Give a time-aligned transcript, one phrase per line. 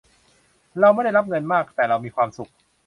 [0.79, 2.51] เราไม่ได้รับเงินมาก แต่เรามีความสุข